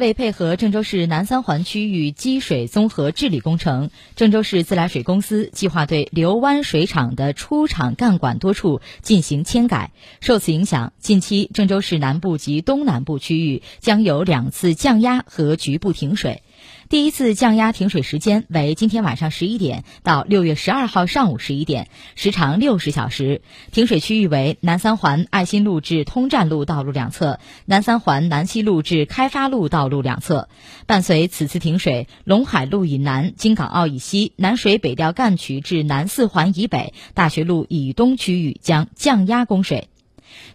[0.00, 9.92] 为配合郑州市南三环区域积水综合治理工程，郑州市自来水公司计划对刘湾水厂的出厂干管多处进行迁改。
[10.20, 16.42] 受此影响，近期郑州市南部及东南部区域将有两次降压和局部停水。
[16.88, 23.42] 第一次降压停水时间为今天晚上十一点到六月十二号上午十一点，时长六十小时。
[23.70, 30.48] 停水区域为南三环爱心路至通站路道路两侧、南三环南西路至开发路道路两侧。
[30.86, 39.89] 伴随此次停水，陇海路以南、京港澳以西、南水北调干渠至南四环以北、大学路以东区域将降压供水。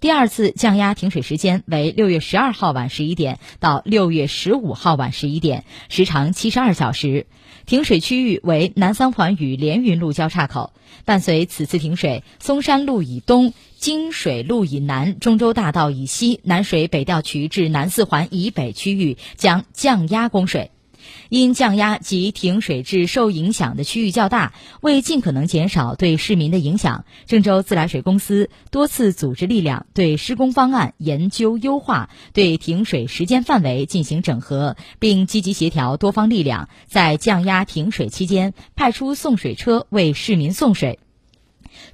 [0.00, 7.26] 第二次降压停水时间为六月十二号晚十一点到六月十五号晚十一点，时长七十二小时。
[7.64, 10.72] 停水区域为南三环与连云路交叉口。
[11.04, 20.70] 伴随此次停水，松山路以东、金水路以南、中州大道以西、南水北调渠至南四环以北区域将降压供水。
[21.28, 40.98] 因降压及停水至受影响的区域较大，为尽可能减少对市民的影响，郑州自来水公司多次组织力量对施工方案研究优化，对停水时间范围进行整合，并积极协调多方力量，在降压停水期间派出送水车为市民送水。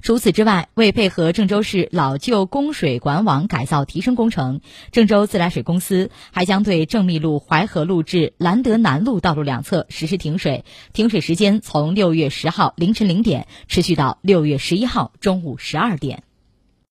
[0.01, 16.23] 除此之外，为配合郑州市老旧供水管网改造提升工程，郑州自来水公司还将对郑密路淮河路至兰德南路道路两侧实施停水，停水时间从六月十号凌晨零点持续到六月十一号中午十二点。